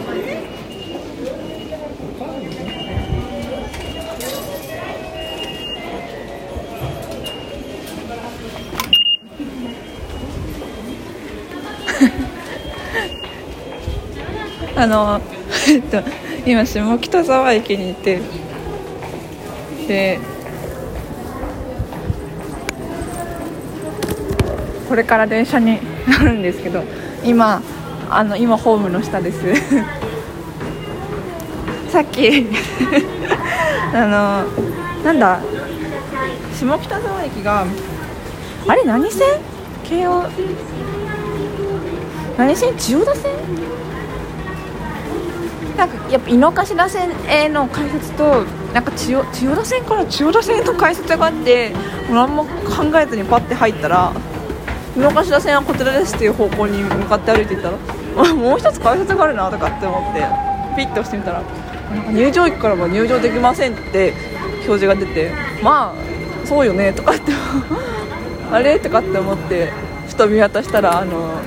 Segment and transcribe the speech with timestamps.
[14.76, 15.20] あの
[15.68, 16.02] えっと
[16.46, 18.20] 今下北沢駅にいて
[19.86, 20.18] で
[24.88, 26.82] これから電車に乗るんですけど
[27.24, 27.60] 今
[28.10, 29.38] あの今ホームの下です。
[31.90, 32.46] さっき
[33.94, 34.44] あの
[35.04, 35.40] なんだ？
[36.54, 37.64] 下北沢駅が
[38.68, 38.84] あれ？
[38.84, 39.26] 何線？
[39.84, 40.24] 京王？
[42.36, 42.74] 何線？
[42.76, 43.30] 千代田線？
[45.76, 51.70] なんかやっぱ井の頭線への改札となんか千代千代田線から千代田線の改札があって
[52.08, 52.50] もう何も考
[53.00, 54.12] えずにパッて入ったら
[54.96, 57.78] 井の頭線はこちらですっていう方向に向かって歩いていったら
[58.34, 60.20] もう一つ改札があるなとかって思って
[60.76, 61.42] ピッと押してみたら
[62.12, 64.12] 入場駅からは入場できませんって
[64.66, 65.32] 表示が出て
[65.62, 67.32] まあそうよねとかって
[68.52, 69.72] あれとかって思って
[70.08, 71.40] ふと見渡したらあの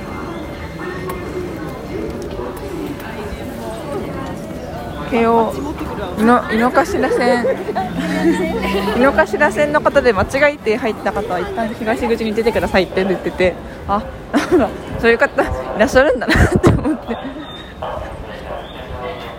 [5.10, 5.52] 京王
[6.18, 7.44] 井の井の頭線。
[8.96, 13.54] 井の頭線の方で間違えて入った方は一旦東口に出てくださいって言ってて
[13.86, 14.02] あ
[14.32, 14.68] なんか
[15.04, 15.46] そういう方い
[15.78, 17.14] らっしゃるんだなって思って。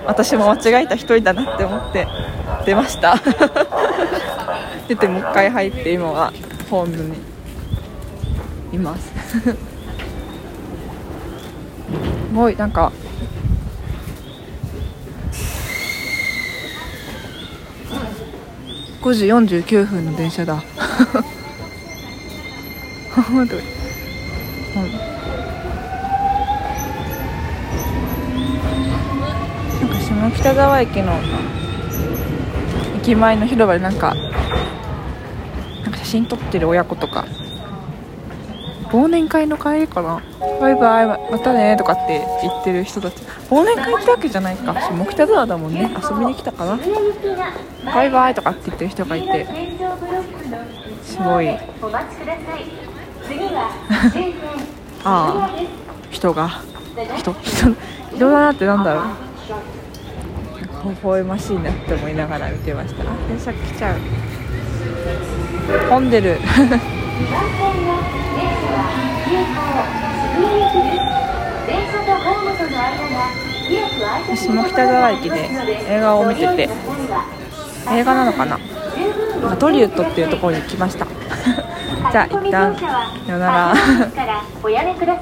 [0.06, 2.08] 私も間違えた一人だなって思って。
[2.68, 3.16] 出ました。
[4.88, 6.32] 出てもう一回入って今は
[6.70, 7.18] ホームに
[8.74, 9.12] います。
[9.42, 9.56] す
[12.32, 12.92] ごいなんか
[19.02, 20.62] 5時49分の電車だ。
[23.16, 25.15] 待って
[30.32, 31.14] 北沢駅の
[32.98, 34.14] 駅前の広場でなんか
[35.84, 37.26] なんか写真撮ってる親子とか。
[38.92, 40.22] 忘年会の帰りかな。
[40.62, 43.16] バイバイまたねとかって言ってる人たち。
[43.50, 44.74] 忘年会ってわけじゃないか。
[44.74, 45.90] 下北沢だもんね。
[46.02, 46.80] 遊びに来たかな。
[47.86, 49.46] バイバイとかって言ってる人がいて。
[51.04, 51.50] すごい。
[55.04, 55.50] ああ
[56.10, 56.50] 人が。
[57.18, 57.76] 人人
[58.16, 59.04] 人だなってなんだろう。
[60.86, 63.04] 微笑ましいなって思いながら見てました。
[63.04, 63.98] あ電車来ちゃう。
[65.90, 66.38] 混んでる。
[74.36, 75.50] 下北沢駅で
[75.90, 76.70] 映画を見てて。
[77.92, 78.60] 映画なのかな？
[79.58, 81.06] トリウッドっていうところに来ました。
[82.12, 83.74] じゃあ一旦さよなら